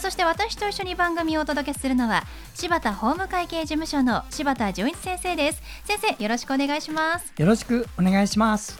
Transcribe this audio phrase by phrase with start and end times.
[0.00, 2.24] そして私と一緒に番組をお届けするのは
[2.54, 5.62] 柴田法務会計事務所の柴田純一先生です。
[5.84, 7.32] 先生よろしくお願いします。
[7.36, 8.78] よろしくお願いします。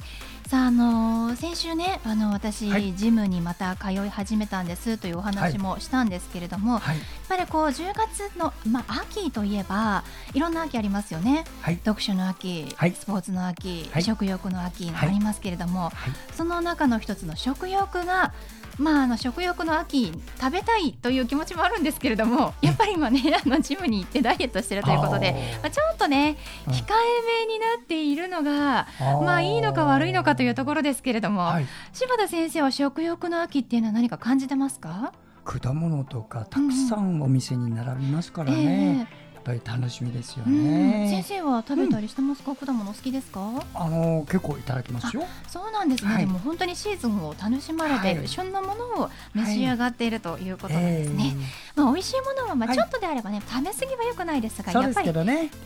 [0.48, 10.04] さあ、あの先週ねあの私、はい、ジムにまた通い始めたんですというお話もしたんですけれども、はい、やっぱりこう10月の、まあ、秋といえば
[10.34, 15.90] いろんな秋ありますよね、はい、読書の秋、スポーツの秋、食欲の秋ありますけれども、
[16.34, 18.34] その中の一つの食欲が
[18.78, 35.12] まあ、あの食欲の秋食べたいという気持ちもあるんですけれどもやっぱり今ね あのジムに行ってダイエットしてるということでまあ、ちょっとね控えめになっているのがまあいいのか悪いのかというところですけれども、はい、柴田先生は食欲の秋っていうのは何か感じてますか？
[35.44, 39.06] 果物とかたくさんお店に並びますからね。
[39.10, 43.40] えーぱり楽しみですよね、先生は食べたりしてますか、うん、果物好きですか？
[43.74, 45.24] あの結構いただきますよ。
[45.48, 51.28] そうなんですね、はい、でも本当にシーズンを楽しまれている、はい、旬のものを召し上がっているということなんですね、はい。
[51.28, 55.12] えー、まあ美味しいものはまあちょっとであればね、食べ過ぎは良くないですがやっぱり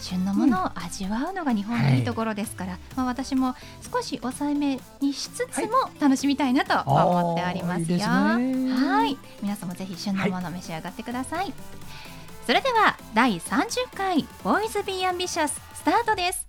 [0.00, 3.54] 旬のものを味わうのが日本のいいところですから、まあ私も
[3.92, 9.18] 少し抑えめにしつつも楽しみたいなと思っておりますよ、はい。
[9.42, 11.52] 皆さんもぜひ旬のものを召し上がってください。
[12.46, 16.46] それでは第30回ボーイズビーアンビシャススタートです。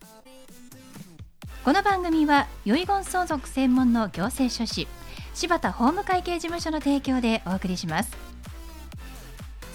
[1.63, 4.85] この番組は遺言相続専門の行政書士
[5.33, 8.11] 柴田法務会計事務所の提供でお送りします。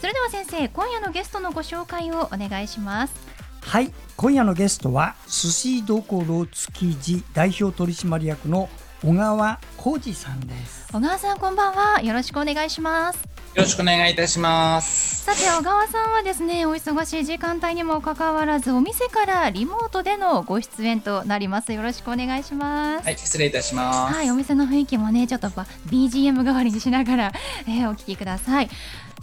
[0.02, 3.14] それでは先生今夜のゲストのご紹介をお願いします。
[3.62, 8.68] はい今夜のゲストは寿司どころ築地代表取締役の
[9.02, 10.88] 小川浩二さんです。
[10.92, 12.02] 小川さんこんばんは。
[12.02, 15.24] よろしくお願いしますよろしくお願いいたします。
[15.24, 21.72] さて小川さんはですねお忙しい時間帯にもかかわらずお店からリモートでのご出演となります。
[21.72, 23.04] よろしくお願いします。
[23.04, 24.14] はい失礼いたします。
[24.14, 27.32] はいお店の雰囲気もねちょっと BGM 代わりにしながら、
[27.68, 28.70] えー、お聞きください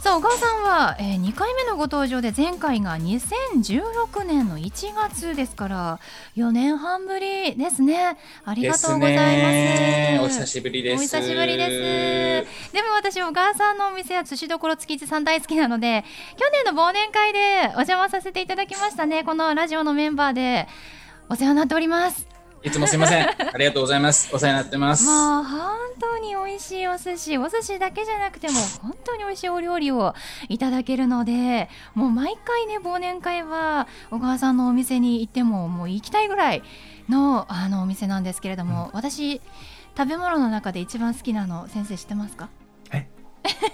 [0.00, 6.00] さあ小川さんは、えー、2回目のご登場で前回が2016年の1月ですから
[6.38, 8.16] 4年半ぶりですね。
[8.46, 10.24] ありがとうございます。
[10.24, 11.00] お久しぶりです。
[11.00, 12.72] お久しぶりです。
[12.72, 16.02] でも私小川さんのお店は寿司どころ築地さん大好きなので
[16.38, 19.22] 去年の忘年会でお邪魔させていただきましたね。
[19.22, 20.66] このラジオのメンバーで
[21.28, 22.29] お世話になっております
[22.62, 23.26] いつもすみません。
[23.26, 24.28] ありがとうございます。
[24.34, 25.06] お世話になってます。
[25.06, 30.14] まあ、本当に美味しいお寿司、お寿司だけじゃなくても、本当に美味しいお料理を
[30.50, 36.62] いただけるので、もう毎回ね、忘年会は、小川さんのお店に行っても、もう行きたいぐらい
[37.08, 39.40] の、あの、お店なんですけれども、うん、私、
[39.96, 42.50] 食べ物の中で一番好きなの、先生知ってますか？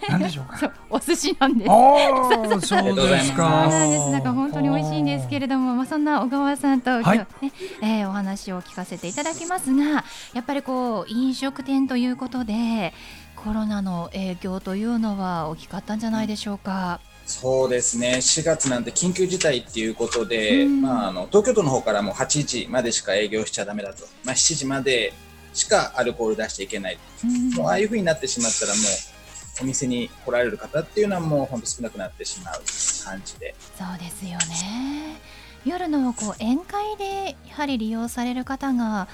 [0.09, 0.59] 何でしょうか？
[0.59, 1.69] そうお寿司なんです。
[1.69, 3.69] そうですか。
[3.69, 4.11] なんです。
[4.11, 10.05] なんか本当に美味しいんですけれども、まあそんな小川さんと今日ね、はい、えー、お話を聞かせていただきますが、
[10.35, 12.93] やっぱりこう飲食店ということで
[13.35, 17.01] コロナの影響というのは大きかったんじゃないでしょうか？
[17.27, 25.13] そうですね4月なんて緊急事態っていうことで、うん、まあ、あの東京都の方からも8時までしか営業しちゃだめだと、まあ、7時まで
[25.53, 28.85] しかアルコール出しちゃいけない、うん、もうああいうふうになってしまったらもう
[29.61, 32.63] お店に来られる方っていうのはもう本当少なくなってしまう
[33.05, 33.55] 感じで。
[33.77, 35.21] そうですよね。
[35.65, 39.09] 夜のこう宴会でやはり利用される方が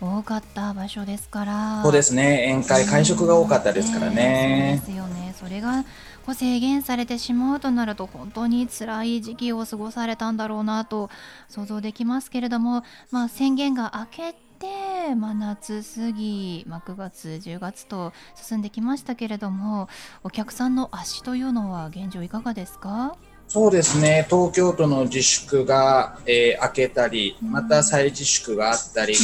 [0.00, 1.82] 多かった場所ですから。
[1.82, 2.52] そうですね。
[2.54, 5.34] 宴会会食が多かったですからね、そうですよね。
[5.38, 5.84] それが
[6.24, 11.10] こう制限されてしまうとなると本当に辛い時期を過ごされたんだろうなと
[11.48, 19.88] 想像できますけれども、まあ、宣言が明けて、まあ、夏過ぎ、まあ、9月10月と進んできましたけれども
[20.22, 23.16] お客さんの足というのは現状いかがですか？
[23.50, 24.26] そうですね。
[24.28, 29.14] 東京都の自粛が、えー、明けたりまた再自粛があったり、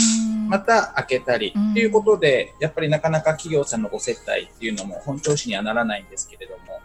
[0.48, 6.80] また開けたりということでやっぱりなかなか企業さんのご接待っていうのも本調子にはならないんですけれども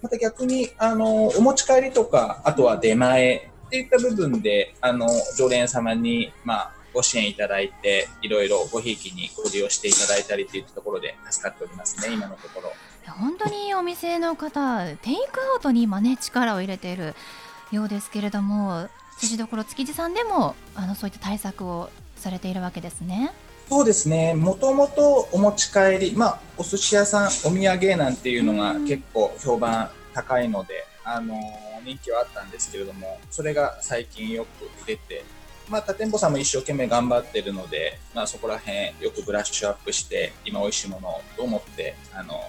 [0.00, 12.72] また逆にあのお持ち帰りとかあとは出前っていった部分であの常連様に、まあ、ご支援いただいて、いろいろごひいきにご利用していただいたりというところで助かっておりますね、今のところ。
[13.06, 17.14] 本当にお店の方、テイクアウトに今ね、力を入れている
[17.70, 18.88] ようですけれども、
[19.20, 23.32] 寿司どころ築地さんでもあのそういった対策をされているわけですね。
[23.68, 31.40] そうですね、もともとお持ち帰り、まあ、お寿司屋さん、お土産なんていうのが結構評判高いので、あの
[31.84, 35.24] 人気はあったんですけれども、それが最近よく出て、
[35.68, 42.40] まあ、他店舗さんも一生懸命頑張ってるので、まあ、そこら辺よくブラッシュアップして、今美味しいものをと思って、あの、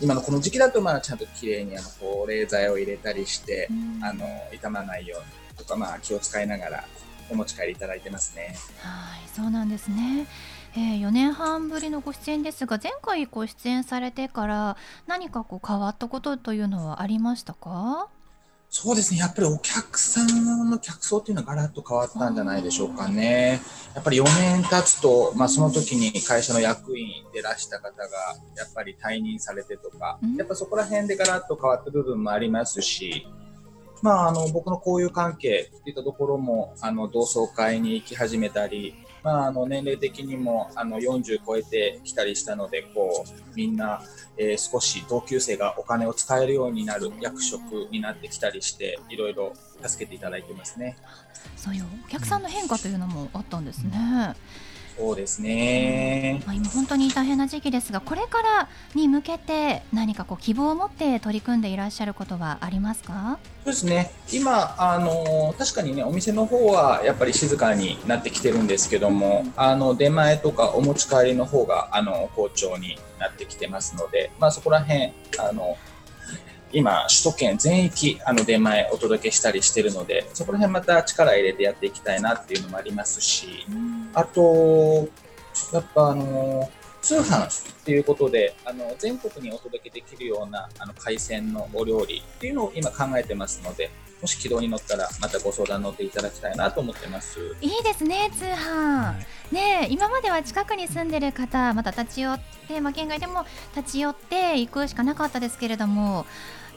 [0.00, 3.68] 今のこの時期だと、まあ、ちゃんと綺麗にあの保冷剤を入れたりして、
[4.02, 5.20] あの、傷まないよう
[5.52, 6.84] にとか、まあ、気を使いながら
[7.30, 8.56] お持ち帰りいただいてますね。
[8.78, 10.26] はい、そうなんですね。
[10.76, 14.76] えー、4年半ぶりのご出演ですが前回ご出演されてから
[15.06, 18.08] 何かこう変わったことというのはありましたか？
[18.76, 23.60] そうですね、やっぱりお客さんの客層っていうのはガラッと変わったんじゃないでしょうかね。
[23.94, 28.02] やっぱり4年経つと、まあ、その時に会社の役員でらした方が
[28.56, 33.28] やっぱり退任されてとか、やっぱそこら辺でガラッと変わった部分もありますし、
[34.04, 44.02] まあ、あの僕の交友関係っていったところもあの同窓会に行き始めたり、まあ、あの年齢的にもあの40超えてきたりしたのでこうみんな、
[44.36, 50.98] えー、少し同級生がお金を使えるようになる役職になってきたりしていろいろ助けていただいてますね。
[51.56, 53.90] そういうお客さんの変化というのもあったんですね。
[53.94, 54.00] う
[54.32, 63.38] んそうですね、まあ、今本当に大変な時期ですがこれからに向けて何かこう希望を持って取り組んでいらっしゃることはありますか？
[63.64, 64.12] そうですね。
[64.32, 75.76] 今あの確かにねお店の方はやっぱり静かになってきてるんですけどもあの出前とかお持ち帰りの方があの好調になってきてますので、まあ、そこら辺あの
[76.74, 83.64] 今、首都圏全域、あの、出前お届けしたりしてるので、そこら辺また力入れてやっていきたいなっていうのもありますし、
[84.12, 85.08] あと、
[85.72, 86.68] やっぱあの、
[87.00, 97.38] 通販っていうことで、あの、全国にお届けできるような、あの、海鮮のお料理っていうのを今考えてますので、もし軌道に乗ったら、またご相談乗っていただきたいなと思ってます。
[97.60, 99.14] いいですね、通販。
[99.52, 103.44] ね今までは近くに住んでる方、また立ち寄って、まあ、県外でも
[103.76, 106.24] 立ち寄って行くしかなかったですけれども、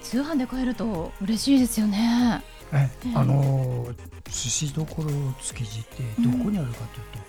[0.01, 2.43] 通販で買えると嬉しいですよね。
[2.73, 3.87] え、あの
[4.25, 5.09] 寿司どころ
[5.41, 6.79] 築地ってどこにあるか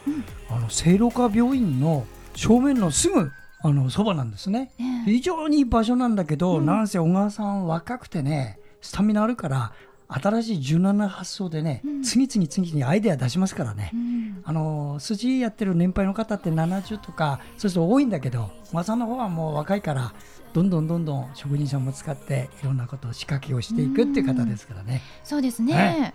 [0.04, 3.30] というと、うん、あの聖路加病院の正面のすぐ
[3.60, 9.72] あのそばなんですね、えー、非常にいい場所なんだけど、うん、なんせ小川さん若くてねスタミナあるから
[10.08, 20.14] 新しい柔軟な発想でね、うん、次々次々アイデア出しますからね、うん、あの筋やってる年配の方って70とかそうすると多いんだけど小川さんの方はもう若いから
[20.52, 25.02] どんどんどんどん職人さんも使っていろんなことを仕掛けをしていくっていう方ですからね。
[25.24, 26.14] うそうですね、はい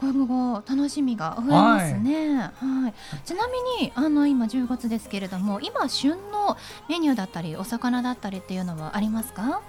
[0.00, 2.28] 今後楽しみが増えますね。
[2.28, 2.36] はい、
[2.84, 2.94] はい、
[3.26, 6.56] ちなみにあの今10月ですけれども、今旬の
[6.88, 9.60] メニューだったりお魚だったりっていうのはありますか？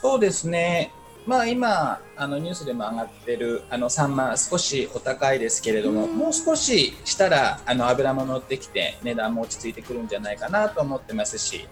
[0.00, 0.92] そうですね。
[1.26, 11.68] まあ今あのニュースでも上がってるあのサンマ少しお高いですけれども、うん、もう少ししたらあの油も乗ってきて値段も落ち着いてくるんじゃないかなと思ってますし、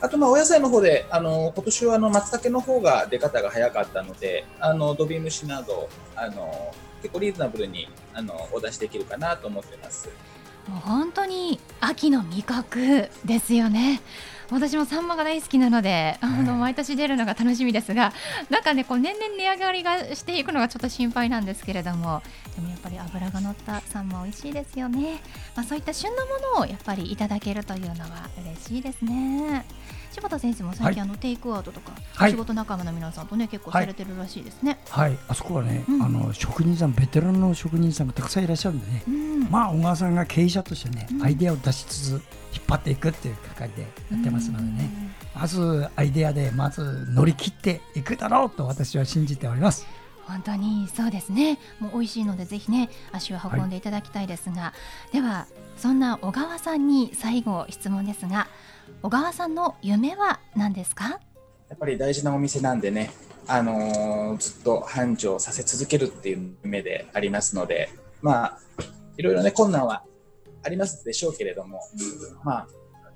[0.00, 6.72] あとまあお野菜の方で、あの今年はあの松茸の方が出方が早かったので、あのドビムシなどあの
[7.02, 10.08] 結構リーズナブルにあのお出しできるかなと思ってます。
[10.68, 14.00] もう本当に秋の味覚ですよね。
[14.50, 18.12] 私もサンマが大好きなので、あの毎年出るのが楽しみですが、
[18.48, 22.22] なんかね、こう年々値上がりがしていくのがちょっと心配なんですけれども、
[22.54, 25.20] でもやっぱり脂が乗ったサンマ美味しいですよね。
[25.54, 29.66] まあ、そういった旬のものをやっぱりいただけるというのは嬉しいですね。
[30.12, 31.92] 柴田先生も最近、あのテイクアウトとか、
[32.28, 34.78] 仕事仲間の皆さんとね結構されてるらしいですね。
[34.88, 39.02] はい、あそこはね、あの職人さんベテランの職人さんがたくさんいらっしゃるんでね、
[39.50, 42.20] まあ小川さんが経営者としてね、アイデアを出しつつ引っ
[42.66, 44.90] 張っていくっていう係でやってますのでね、
[45.34, 49.86] まずアイデアでまず乗り切っていくだろうと私は信じております。
[50.26, 51.58] 本当にそうですね。
[51.80, 54.74] もう美味しいのでぜひね足を運んでいただきたいですが、は
[55.10, 55.46] い、では
[55.78, 58.46] そんな小川さんに最後質問ですが、
[59.02, 61.20] 小川さんの夢は何ですか？
[61.68, 63.10] やっぱり大事なお店なんでね、
[63.46, 67.90] あのー、ずっと繁盛させ続けるっていう夢でありますので、
[68.22, 68.58] まあ
[69.16, 70.02] いろいろね困難は
[70.62, 71.80] ありますでしょうけれども、
[72.42, 72.68] まあ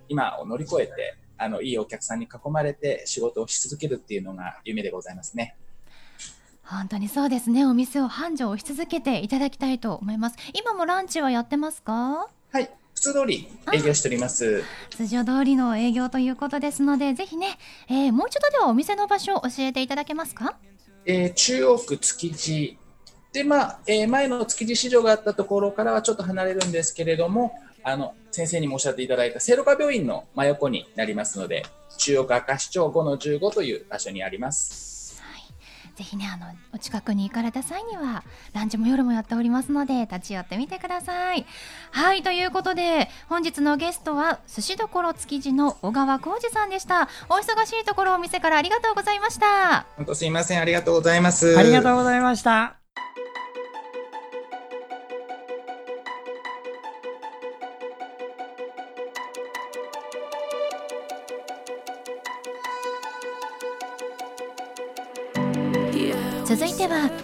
[0.08, 5.56] 今を乗り越えてあのいいお客さんに囲まれて仕事をし続けるっていうのが夢でございますね。
[6.64, 7.66] 本当にそうですね。
[7.66, 10.36] お店を繁盛し続けていただきたいと思います。
[10.54, 12.28] 今もランチはやってますか？
[12.52, 12.70] はい、普
[13.02, 14.62] 通通り営業しております。
[14.90, 20.56] 通常通りの営業ということですので、ぜひね、えー、もう一度ではお店の場所を教えていただけますか？
[21.04, 22.78] えー、中央区築地
[23.32, 31.66] で、まあ、えー、前の築地市場があったところからはちょっと離れるんですけれども、あの先生にもおっしゃっていただいた聖路加病院の真横になりますので、
[31.98, 35.01] 中央区明石町5の15という場所にあります。
[35.96, 41.46] ぜひねあのお近くに行かれた際にはランチも夜もやっておりますので立ち寄ってみてください。
[41.90, 47.08] はいということで本日のゲストは寿司どころ築地の小川浩二さんでした。
[47.28, 49.86] お忙しいところお店からありがとうございました。
[49.96, 50.60] 本当すいません。
[50.60, 51.58] ありがとうございます。
[51.58, 52.81] ありがとうございました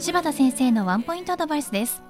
[0.00, 2.02] 柴田先生のワンポイントアドバイスです。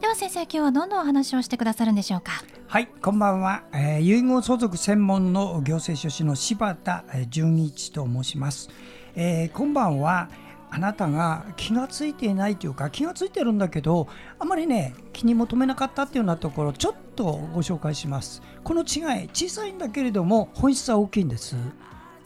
[0.00, 2.32] では先生今日はどんなお話をしてくださるんでしょうか？
[2.66, 8.68] はいこんばんは、えー、遺言相続専門の行政書士の柴田純一と申します、
[9.14, 10.28] えー、今晩は。
[10.68, 14.08] あなたが気がついていないというか気がついてるんだけど
[14.40, 17.24] あまりね気に求めなかったっていうようなところちょっと
[17.54, 18.42] ご紹介します。
[18.64, 21.54] この違い小さいんだけれども本質は大きいんです。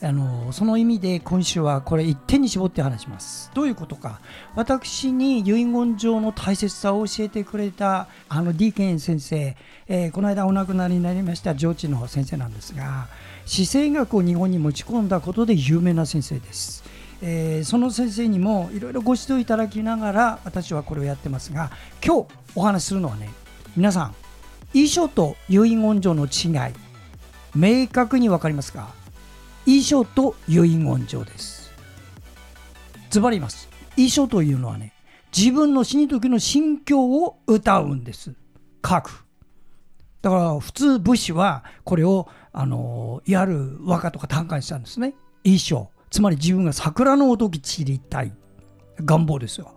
[0.03, 3.51] あのその意味で今週はこれ一点に絞って話します。
[3.53, 4.21] どういうことか。
[4.55, 9.57] 私に遺言状の大切さを教えてくれたあの D ケン先生、
[9.89, 13.09] えー、この間お亡くなりになりました上智の先生なんですが
[13.45, 16.83] 姿勢学を日本に持ち込んだことで有名な先生です、
[17.21, 21.71] えー、その先生にもいろいろご指導いただきながら私はこれをやってますが
[22.05, 23.29] 今日お話しするのはね
[23.77, 24.15] 皆さん
[24.73, 26.75] 遺書と遺言状の違い
[27.55, 29.00] 明確に分かりますか？
[29.67, 31.73] 遺書と遺言状です。
[33.11, 33.69] ズバリます。
[33.97, 34.93] 遺書というのはね、
[35.37, 38.35] 自分の死に時の心境を歌うんです。
[38.87, 39.25] 書く。
[40.23, 45.15] だから普通武士はこれを、あの、やる和歌とか短歌にしたんですね。
[45.45, 45.91] 遺書。
[46.11, 48.33] つまり自分が桜の音き散りたい。
[49.05, 49.73] 願望ですよ。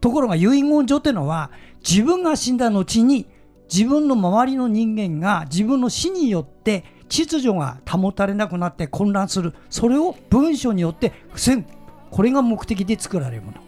[0.00, 1.50] ところが遺言状っていうのは
[1.88, 3.26] 自分が死んだ後に
[3.72, 9.52] 自分の周りの人間が自分の死によって秩序が保たれなくなって混乱する。
[9.68, 11.64] それを文書によって防ぐ
[12.10, 13.58] これが目的で作られるもの。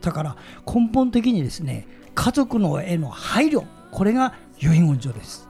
[0.00, 0.36] だから
[0.66, 1.86] 根本的にですね
[2.16, 5.46] 家族のへの配慮これが遺言状です。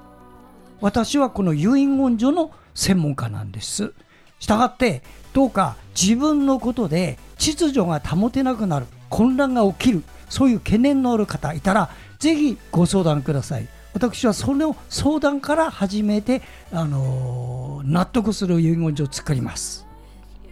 [0.83, 3.95] 私はこの遺言状の専門家なんです。
[4.39, 13.67] したがってどうか自分のことで秩序が保てなくなる混乱が起きるそういう懸念のある方いたらぜひご相談ください。
[13.95, 19.87] 私はその相談から始めて、あのー、納得する遺言状を作ります。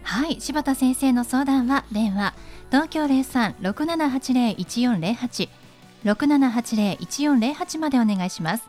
[0.03, 2.33] はい柴田先生の相談は電話
[2.71, 5.49] 東京03-6780-1408
[6.03, 8.63] 6780-1408までお願いします。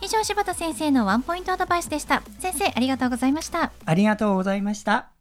[0.00, 2.22] 以上柴田先生のワンポイントアドバイスでした。
[2.40, 3.72] 先生ありがとうございました。
[3.84, 5.13] ありがとうございました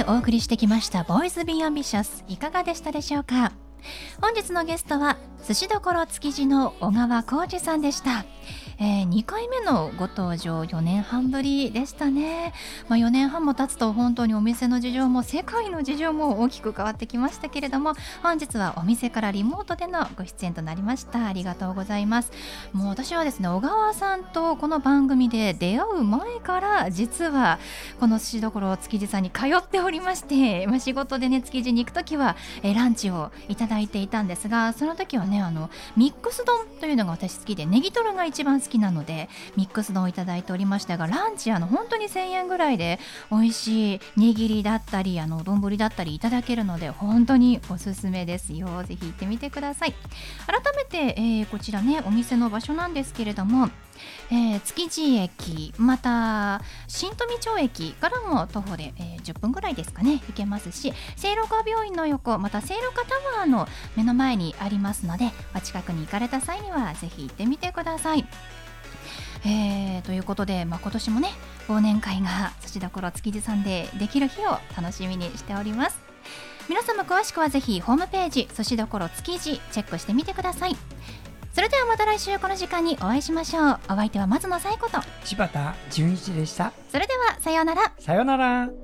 [0.00, 3.52] でお送りしてきました「ボーイズ・ビー・アンビシャス」いかがでしたでしょうか？
[4.22, 8.24] 本日のゲストは寿司どころ築地の小川浩二さんでした。
[8.82, 12.54] えー、2回目のご登場4年半ぶりでしたね、
[12.88, 21.26] まあ、4年半も経つと本当にお店の事情も世界の事情も大きく変わってきましたけれども本日はお店からリモートでのご出演となりました。
[21.26, 22.32] ありがとうございます。
[22.72, 27.58] もう私はですね小川さんとこの番組で出会う前から実は
[27.98, 35.68] この寿司どころ築地さんに通っておりまして、まあ、仕事でね築地に行く時は、えー、ランチをいただいていたんですがその時はねあの
[35.98, 42.98] ミックス丼というのが私好きでネギトロが一番好ききなのでミックス丼をいただいておりましたがランチあの本当に1000円ぐらいで
[43.30, 48.82] 美味しい握りだったりあの丼だったりいただけるので本当におすすめですよ。
[48.84, 49.94] ぜひ行ってみてください。
[50.46, 53.68] 改めて、えー、こちらねお店の場所なんですけれども
[54.32, 63.66] えー、築地駅また新富町駅からも徒歩で、えー、10分ぐらいですかね行けますし聖路加病院の横また聖路加タワーの
[63.96, 68.26] 目の前にありますのでお近くに行かれた際にはぜひ行ってみてください。
[69.44, 71.30] えー、ということで、まあ、今年もね
[71.66, 75.98] 忘年会が土所築地さんでできる日を楽しみにしております
[76.68, 80.76] 皆様詳しくはぜひホームページ寿司どころ築地チェックしてみてください
[81.52, 83.78] それではまた来週この時間にお会いしましょう。
[83.88, 85.00] お相手は松野紗友子と。
[85.24, 86.72] 柴田純一でした。
[86.90, 87.92] それではさようなら。
[87.98, 88.70] さようなら「